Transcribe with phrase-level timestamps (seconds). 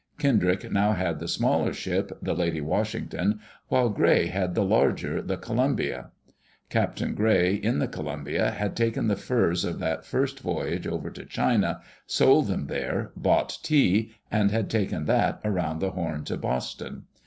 [0.17, 5.37] Kendrick now had the smaller ship, the Lady Washington, while Gray had the larger, the
[5.37, 6.09] Columbia.
[6.71, 10.15] Captain Gray, in the Columbia, had taken the furs of that Digitized by CjOOQ IC
[10.15, 14.11] EARLY DAYS IN OLD OREGON first voyage over to China, sold them there, bought tea,
[14.31, 17.03] and had taken that around the Horn to Boston.